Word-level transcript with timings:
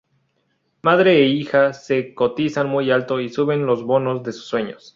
Madre 0.81 1.19
e 1.21 1.27
hija 1.27 1.73
se 1.73 2.15
cotizan 2.15 2.67
muy 2.67 2.89
alto 2.89 3.19
y 3.19 3.29
suben 3.29 3.67
los 3.67 3.83
bonos 3.83 4.23
de 4.23 4.31
sus 4.33 4.45
sueños. 4.47 4.89